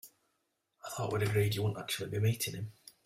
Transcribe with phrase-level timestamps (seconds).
[0.83, 2.71] I thought we'd agreed that you wouldn't actually be meeting him?